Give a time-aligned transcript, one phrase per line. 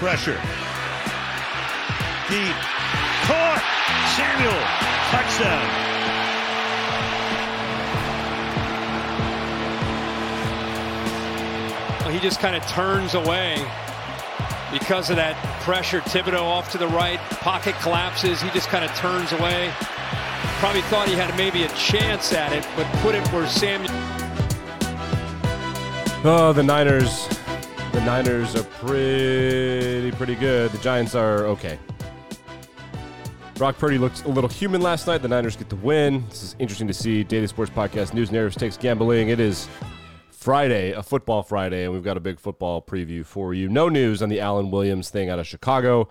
[0.00, 0.40] pressure.
[2.30, 2.56] Deep.
[3.28, 3.62] Caught.
[4.16, 4.60] Samuel.
[5.12, 5.60] Touchdown.
[12.10, 13.56] He just kind of turns away
[14.72, 16.00] because of that pressure.
[16.00, 17.18] Thibodeaux off to the right.
[17.18, 18.40] Pocket collapses.
[18.40, 19.70] He just kind of turns away.
[20.60, 23.92] Probably thought he had maybe a chance at it, but put it where Samuel.
[26.24, 27.39] Oh, the Niners.
[27.92, 30.70] The Niners are pretty, pretty good.
[30.70, 31.78] The Giants are okay.
[33.56, 35.22] Brock Purdy looked a little human last night.
[35.22, 36.24] The Niners get the win.
[36.28, 37.24] This is interesting to see.
[37.24, 39.28] Daily Sports Podcast News Narratives takes gambling.
[39.28, 39.68] It is
[40.30, 43.68] Friday, a football Friday, and we've got a big football preview for you.
[43.68, 46.08] No news on the Alan Williams thing out of Chicago.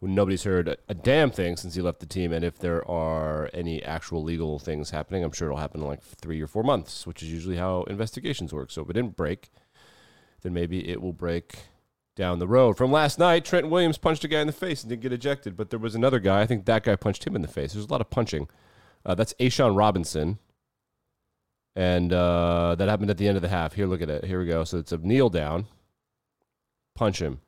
[0.00, 3.82] Nobody's heard a, damn thing since he left the team, and if there are any
[3.82, 7.22] actual legal things happening, I'm sure it'll happen in like three or four months, which
[7.22, 8.70] is usually how investigations work.
[8.70, 9.50] So if it didn't break,
[10.42, 11.56] then maybe it will break
[12.16, 12.76] down the road.
[12.76, 15.56] From last night, Trent Williams punched a guy in the face and didn't get ejected,
[15.56, 16.40] but there was another guy.
[16.40, 17.72] I think that guy punched him in the face.
[17.72, 18.48] There's a lot of punching.
[19.06, 20.38] Uh, that's A'Shawn Robinson
[21.78, 23.74] and uh, that happened at the end of the half.
[23.74, 24.24] Here, look at it.
[24.24, 24.64] Here we go.
[24.64, 25.66] So it's a kneel down,
[26.96, 27.40] punch him,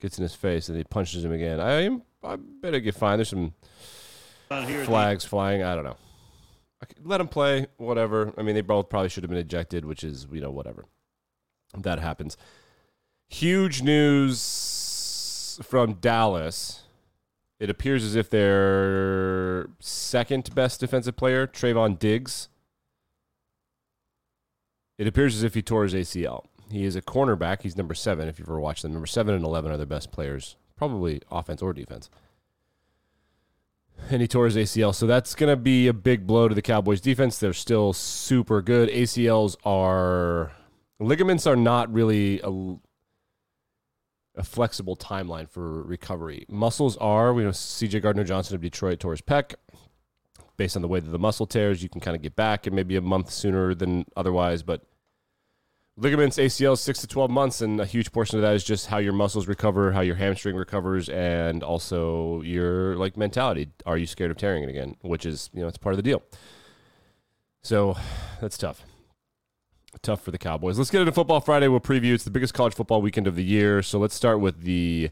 [0.00, 1.60] gets in his face, and he punches him again.
[1.60, 3.18] I I better get fine.
[3.18, 3.52] There's some
[4.48, 5.62] flags flying.
[5.62, 5.98] I don't know.
[7.04, 7.66] Let him play.
[7.76, 8.32] Whatever.
[8.38, 10.86] I mean, they both probably should have been ejected, which is you know whatever.
[11.76, 12.36] That happens.
[13.28, 16.82] Huge news from Dallas.
[17.58, 22.48] It appears as if their second best defensive player, Trevon Diggs,
[24.98, 26.44] it appears as if he tore his ACL.
[26.70, 27.62] He is a cornerback.
[27.62, 28.92] He's number seven, if you've ever watched them.
[28.92, 32.10] Number seven and 11 are their best players, probably offense or defense.
[34.10, 34.94] And he tore his ACL.
[34.94, 37.38] So that's going to be a big blow to the Cowboys defense.
[37.38, 38.88] They're still super good.
[38.90, 40.52] ACLs are,
[40.98, 42.74] ligaments are not really a,
[44.36, 46.46] a flexible timeline for recovery.
[46.48, 49.54] Muscles are, we know CJ Gardner Johnson of Detroit tore his pec.
[50.56, 52.74] Based on the way that the muscle tears, you can kind of get back and
[52.74, 54.62] maybe a month sooner than otherwise.
[54.62, 54.86] But
[55.98, 57.60] ligaments, ACLs, six to 12 months.
[57.60, 60.56] And a huge portion of that is just how your muscles recover, how your hamstring
[60.56, 63.68] recovers, and also your like mentality.
[63.84, 64.96] Are you scared of tearing it again?
[65.02, 66.22] Which is, you know, it's part of the deal.
[67.62, 67.98] So
[68.40, 68.82] that's tough
[70.02, 70.78] tough for the Cowboys.
[70.78, 71.68] Let's get into Football Friday.
[71.68, 72.14] We'll preview.
[72.14, 73.82] It's the biggest college football weekend of the year.
[73.82, 75.10] So let's start with the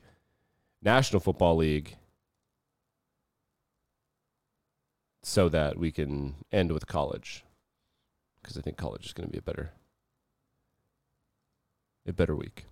[0.83, 1.97] National Football League
[5.23, 7.45] so that we can end with college
[8.43, 9.73] because I think college is going to be a better
[12.07, 12.67] a better week.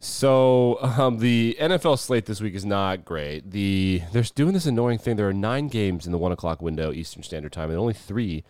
[0.00, 3.50] So um, the NFL slate this week is not great.
[3.50, 5.16] The they're doing this annoying thing.
[5.16, 8.42] There are nine games in the one o'clock window Eastern Standard Time, and only three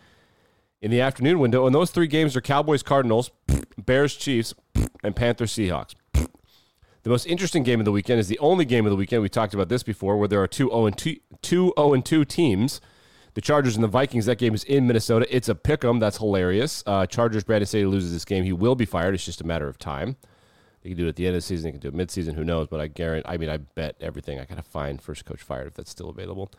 [0.83, 1.65] in the afternoon window.
[1.65, 3.31] And those three games are Cowboys Cardinals,
[3.77, 4.53] Bears Chiefs,
[5.01, 5.95] and Panthers Seahawks.
[6.13, 9.21] The most interesting game of the weekend is the only game of the weekend.
[9.21, 12.81] We talked about this before, where there are two 0 2, two 0 2 teams.
[13.33, 14.25] The Chargers and the Vikings.
[14.25, 15.25] That game is in Minnesota.
[15.35, 15.99] It's a pick 'em.
[15.99, 16.83] That's hilarious.
[16.85, 17.43] Uh, Chargers.
[17.43, 18.43] Brandon Staley loses this game.
[18.43, 19.15] He will be fired.
[19.15, 20.17] It's just a matter of time.
[20.83, 21.65] They can do it at the end of the season.
[21.65, 22.35] They can do it mid-season.
[22.35, 22.67] Who knows?
[22.67, 23.27] But I guarantee.
[23.27, 24.39] I mean, I bet everything.
[24.39, 26.51] I gotta find first coach fired if that's still available.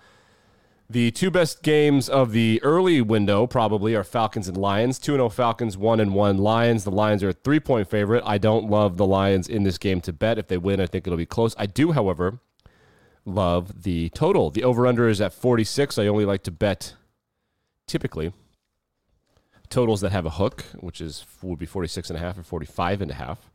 [0.95, 5.01] The two best games of the early window probably are Falcons and Lions.
[5.01, 6.85] 2 0 Falcons, 1 and 1 Lions.
[6.85, 8.23] The Lions are a three point favorite.
[8.25, 10.39] I don't love the Lions in this game to bet.
[10.39, 11.53] If they win, I think it'll be close.
[11.59, 12.39] I do, however,
[13.25, 14.51] love the total.
[14.51, 15.99] The over under is at 46.
[15.99, 16.95] I only like to bet
[17.89, 18.33] typically
[19.69, 23.03] totals that have a hook, which is would be 46 and a half or 45
[23.03, 23.51] and a half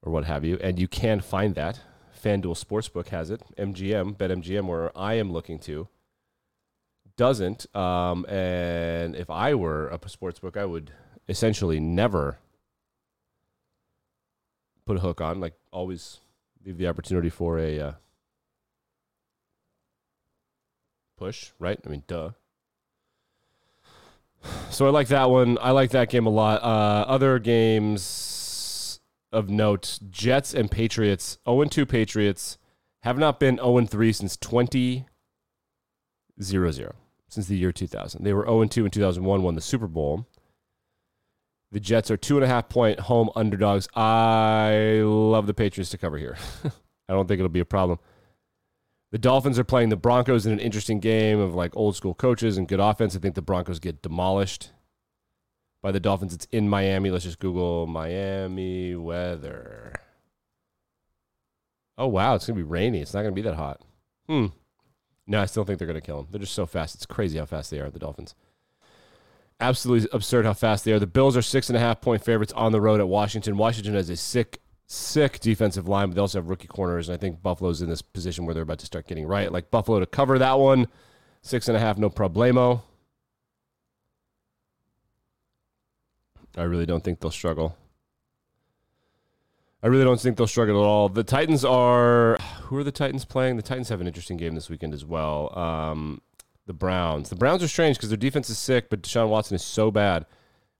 [0.00, 0.60] or what have you.
[0.62, 1.80] And you can find that.
[2.22, 3.42] FanDuel Sportsbook has it.
[3.58, 5.88] MGM, BetMGM, where I am looking to
[7.16, 7.74] doesn't.
[7.74, 10.92] Um, and if I were a sports book, I would
[11.28, 12.38] essentially never
[14.86, 15.40] put a hook on.
[15.40, 16.20] Like always,
[16.64, 17.92] leave the opportunity for a uh,
[21.16, 21.52] push.
[21.58, 21.78] Right?
[21.84, 22.30] I mean, duh.
[24.70, 25.56] So I like that one.
[25.60, 26.62] I like that game a lot.
[26.62, 29.00] Uh, other games
[29.32, 31.38] of note: Jets and Patriots.
[31.48, 32.58] 0 2 Patriots
[33.00, 35.06] have not been 0 3 since 20
[36.42, 36.94] 0
[37.34, 38.24] since the year 2000.
[38.24, 40.26] They were 0 2 in 2001, won the Super Bowl.
[41.72, 43.88] The Jets are two and a half point home underdogs.
[43.94, 46.36] I love the Patriots to cover here.
[47.08, 47.98] I don't think it'll be a problem.
[49.10, 52.56] The Dolphins are playing the Broncos in an interesting game of like old school coaches
[52.56, 53.14] and good offense.
[53.14, 54.70] I think the Broncos get demolished
[55.82, 56.34] by the Dolphins.
[56.34, 57.10] It's in Miami.
[57.10, 59.94] Let's just Google Miami weather.
[61.98, 62.34] Oh, wow.
[62.34, 63.00] It's going to be rainy.
[63.00, 63.82] It's not going to be that hot.
[64.28, 64.46] Hmm.
[65.26, 66.26] No, I still think they're going to kill him.
[66.30, 66.94] They're just so fast.
[66.94, 68.34] It's crazy how fast they are, the Dolphins.
[69.60, 70.98] Absolutely absurd how fast they are.
[70.98, 73.56] The Bills are six and a half point favorites on the road at Washington.
[73.56, 77.08] Washington has a sick sick defensive line, but they also have rookie corners.
[77.08, 79.50] And I think Buffalo's in this position where they're about to start getting right.
[79.50, 80.88] Like Buffalo to cover that one,
[81.42, 82.82] six and a half, no problemo.
[86.56, 87.76] I really don't think they'll struggle.
[89.82, 91.08] I really don't think they'll struggle at all.
[91.08, 92.38] The Titans are.
[92.64, 93.56] Who are the Titans playing?
[93.56, 95.56] The Titans have an interesting game this weekend as well.
[95.58, 96.22] Um,
[96.66, 97.28] the Browns.
[97.28, 100.24] The Browns are strange because their defense is sick, but Deshaun Watson is so bad.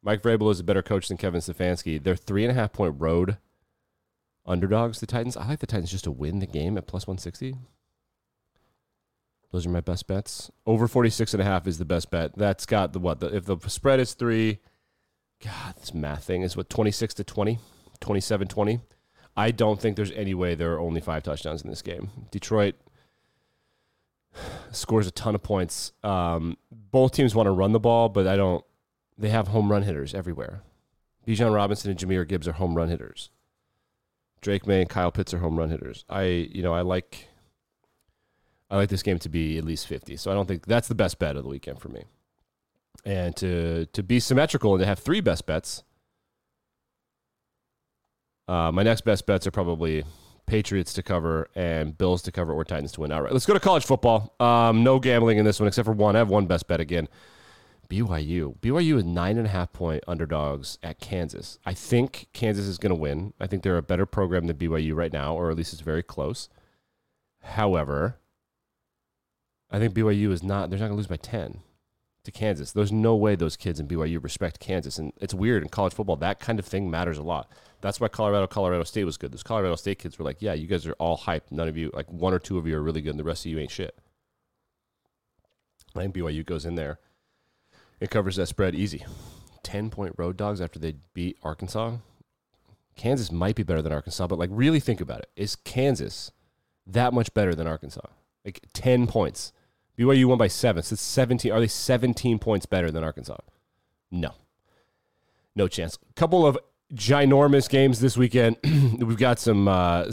[0.03, 2.03] Mike Vrabel is a better coach than Kevin Stefanski.
[2.03, 3.37] They're three and a half point road
[4.47, 5.01] underdogs.
[5.01, 5.37] The Titans.
[5.37, 7.55] I like the Titans just to win the game at plus one sixty.
[9.53, 10.51] Those are my best bets.
[10.67, 12.37] Over 46 and a half is the best bet.
[12.37, 13.21] That's got the what?
[13.21, 14.59] The, if the spread is three,
[15.41, 17.61] God, this math thing is what 26 to 20,
[18.01, 18.81] 27 20.
[19.37, 22.11] I don't think there's any way there are only five touchdowns in this game.
[22.31, 22.77] Detroit
[24.71, 25.93] scores a ton of points.
[26.03, 28.65] Um, both teams want to run the ball, but I don't.
[29.17, 30.63] They have home run hitters everywhere.
[31.27, 33.31] Bijan Robinson and Jahmyr Gibbs are home run hitters.
[34.41, 36.05] Drake May and Kyle Pitts are home run hitters.
[36.09, 37.29] I, you know, I like.
[38.71, 40.17] I like this game to be at least 50.
[40.17, 42.05] So I don't think that's the best bet of the weekend for me.
[43.05, 45.85] And to to be symmetrical and to have three best bets,
[48.49, 50.05] uh, my next best bets are probably
[50.47, 53.33] Patriots to cover and Bills to cover or Titans to win outright.
[53.33, 54.35] Let's go to college football.
[54.41, 56.17] Um, no gambling in this one except for one.
[56.17, 57.09] I have one best bet again.
[57.89, 58.59] BYU.
[58.59, 61.59] BYU is nine and a half point underdogs at Kansas.
[61.65, 63.33] I think Kansas is going to win.
[63.41, 66.03] I think they're a better program than BYU right now, or at least it's very
[66.03, 66.49] close.
[67.43, 68.19] However,
[69.71, 70.71] I think BYU is not.
[70.71, 71.61] They're not going to lose by ten
[72.25, 72.73] to Kansas.
[72.73, 76.17] There's no way those kids in BYU respect Kansas, and it's weird in college football.
[76.17, 77.51] That kind of thing matters a lot.
[77.81, 79.33] That's why Colorado, Colorado State was good.
[79.33, 81.51] Those Colorado State kids were like, "Yeah, you guys are all hyped.
[81.51, 83.45] None of you, like one or two of you, are really good, and the rest
[83.45, 83.99] of you ain't shit."
[85.95, 86.99] Think BYU goes in there.
[88.01, 89.05] It covers that spread easy.
[89.63, 91.97] Ten point road dogs after they beat Arkansas.
[92.97, 95.31] Kansas might be better than Arkansas, but like really think about it.
[95.37, 96.33] Is Kansas
[96.87, 98.07] that much better than Arkansas?
[98.45, 99.53] Like ten points.
[99.99, 100.83] BYU won by seven.
[100.83, 101.53] So it's 17.
[101.53, 103.37] Are they 17 points better than Arkansas?
[104.11, 104.33] No.
[105.55, 105.99] No chance.
[106.09, 106.59] A couple of
[106.93, 108.57] ginormous games this weekend.
[108.65, 109.69] We've got some.
[109.69, 110.11] Uh,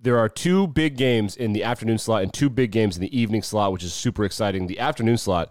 [0.00, 3.18] there are two big games in the afternoon slot and two big games in the
[3.18, 4.66] evening slot, which is super exciting.
[4.66, 5.50] The afternoon slot,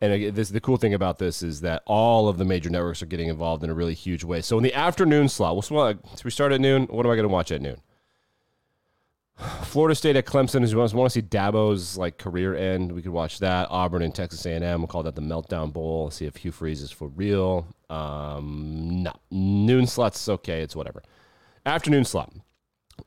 [0.00, 3.06] and this the cool thing about this is that all of the major networks are
[3.06, 4.40] getting involved in a really huge way.
[4.42, 6.84] So in the afternoon slot, we'll, so we start at noon.
[6.84, 7.80] What am I going to watch at noon?
[9.62, 10.62] Florida State at Clemson.
[10.62, 13.68] As you want to see Dabo's like career end, we could watch that.
[13.70, 14.80] Auburn and Texas A&M.
[14.80, 16.10] We'll call that the Meltdown Bowl.
[16.10, 17.66] See if Hugh Freeze is for real.
[17.88, 20.60] Um, no, noon slots okay.
[20.62, 21.02] It's whatever.
[21.64, 22.32] Afternoon slot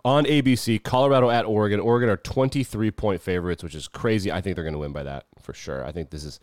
[0.03, 0.81] on ABC.
[0.81, 1.79] Colorado at Oregon.
[1.79, 4.31] Oregon are twenty three point favorites, which is crazy.
[4.31, 5.85] I think they're going to win by that for sure.
[5.85, 6.39] I think this is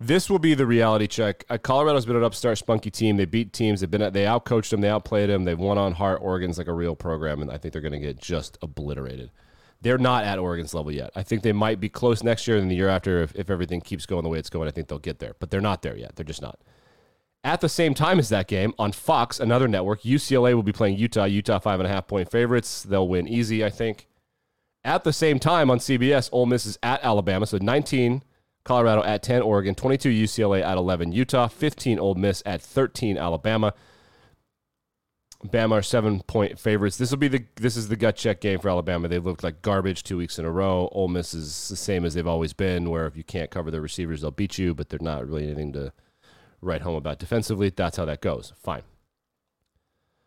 [0.00, 1.44] this will be the reality check.
[1.48, 3.16] Uh, Colorado's been an upstart, spunky team.
[3.16, 3.80] They beat teams.
[3.80, 4.80] They've been they outcoached them.
[4.80, 5.44] They outplayed them.
[5.44, 6.20] They've won on heart.
[6.22, 9.30] Oregon's like a real program, and I think they're going to get just obliterated.
[9.80, 11.10] They're not at Oregon's level yet.
[11.14, 13.80] I think they might be close next year and the year after if, if everything
[13.82, 14.66] keeps going the way it's going.
[14.66, 16.16] I think they'll get there, but they're not there yet.
[16.16, 16.58] They're just not.
[17.44, 20.96] At the same time as that game on Fox, another network, UCLA will be playing
[20.96, 21.24] Utah.
[21.24, 22.82] Utah five and a half point favorites.
[22.82, 24.06] They'll win easy, I think.
[24.82, 28.22] At the same time on CBS, Ole Miss is at Alabama, so 19
[28.64, 33.74] Colorado at 10, Oregon, 22 UCLA at 11, Utah, 15 Ole Miss at 13, Alabama.
[35.46, 36.96] Bama are seven point favorites.
[36.96, 39.08] This will be the this is the gut check game for Alabama.
[39.08, 40.88] They've looked like garbage two weeks in a row.
[40.92, 43.82] Ole Miss is the same as they've always been, where if you can't cover their
[43.82, 45.92] receivers, they'll beat you, but they're not really anything to
[46.62, 47.68] write home about defensively.
[47.68, 48.54] That's how that goes.
[48.62, 48.84] Fine.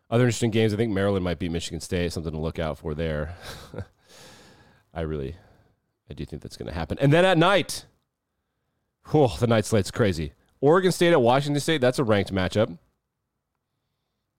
[0.08, 2.12] Other interesting games, I think Maryland might beat Michigan State.
[2.12, 3.36] Something to look out for there.
[4.94, 5.34] I really,
[6.08, 6.96] I do think that's going to happen.
[7.00, 7.84] And then at night,
[9.12, 10.32] Oh, the night slate's crazy.
[10.60, 12.76] Oregon State at Washington State, that's a ranked matchup.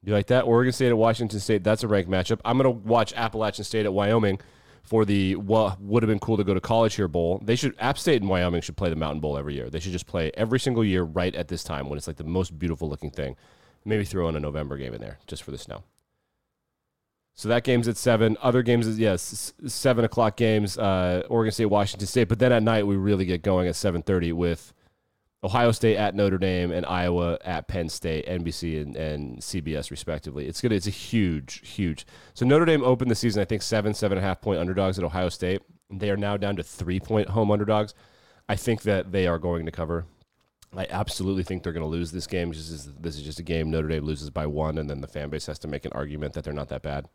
[0.03, 0.45] You like that?
[0.45, 2.39] Oregon State at Washington State, that's a ranked matchup.
[2.45, 4.39] I'm going to watch Appalachian State at Wyoming
[4.83, 7.41] for the what would have been cool to go to college here bowl.
[7.43, 9.69] They should App State and Wyoming should play the Mountain Bowl every year.
[9.69, 12.23] They should just play every single year right at this time when it's like the
[12.23, 13.35] most beautiful looking thing.
[13.85, 15.83] Maybe throw in a November game in there just for the snow.
[17.39, 18.36] So that game's at seven.
[18.41, 20.77] Other games is yes, seven o'clock games.
[20.77, 22.27] Uh, Oregon State, Washington State.
[22.27, 24.74] But then at night we really get going at seven thirty with
[25.41, 30.48] Ohio State at Notre Dame and Iowa at Penn State, NBC and, and CBS respectively.
[30.48, 30.74] It's good.
[30.74, 32.05] It's a huge, huge.
[32.34, 35.00] So Notre Dame opened the season I think seven, seven and a half point underdogs
[35.00, 35.62] at Ohio State.
[35.89, 37.93] They are now down to three point home underdogs.
[38.50, 40.03] I think that they are going to cover.
[40.75, 42.50] I absolutely think they're going to lose this game.
[42.50, 45.08] This is, this is just a game Notre Dame loses by one, and then the
[45.08, 47.08] fan base has to make an argument that they're not that bad.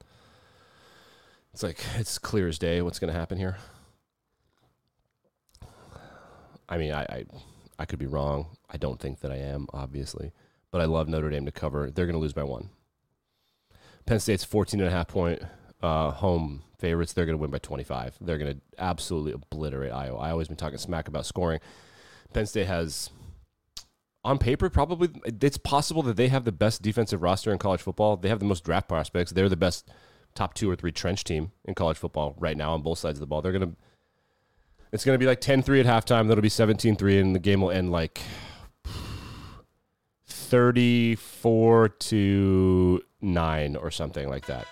[1.55, 3.57] It's like it's clear as day what's going to happen here.
[6.69, 7.25] I mean, I, I,
[7.79, 8.57] I could be wrong.
[8.69, 10.33] I don't think that I am, obviously,
[10.73, 11.93] but I love Notre Dame to cover.
[11.93, 12.71] They're going to lose by one.
[14.05, 15.43] Penn State's 14 and a half point
[15.81, 17.13] uh, home favorites.
[17.13, 18.17] They're going to win by 25.
[18.21, 20.19] They're going to absolutely obliterate Iowa.
[20.19, 21.61] I always been talking smack about scoring.
[22.33, 23.11] Penn State has,
[24.25, 28.17] on paper, probably it's possible that they have the best defensive roster in college football.
[28.17, 29.31] They have the most draft prospects.
[29.31, 29.89] They're the best
[30.35, 33.21] top two or three trench team in college football right now on both sides of
[33.21, 33.43] the ball.
[33.43, 33.77] They're going to,
[34.93, 36.29] it's going to be like 10 3 at halftime.
[36.29, 38.21] That'll be 17 3, and the game will end like
[40.27, 44.67] 34 to 9 or something like that.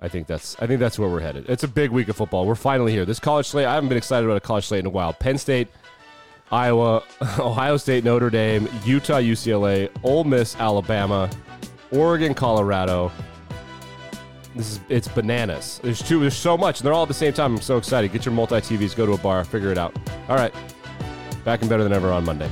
[0.00, 1.48] I think that's I think that's where we're headed.
[1.48, 2.44] It's a big week of football.
[2.44, 3.04] We're finally here.
[3.04, 5.12] This college slate, I haven't been excited about a college slate in a while.
[5.12, 5.68] Penn State,
[6.50, 7.04] Iowa,
[7.38, 11.30] Ohio State, Notre Dame, Utah, UCLA, Ole Miss, Alabama,
[11.92, 13.12] Oregon, Colorado.
[14.54, 15.80] This is it's bananas.
[15.82, 16.20] There's two.
[16.20, 17.54] There's so much, and they're all at the same time.
[17.54, 18.12] I'm so excited.
[18.12, 19.96] Get your multi TVs, go to a bar, figure it out.
[20.28, 20.54] All right,
[21.44, 22.50] back and better than ever on Monday.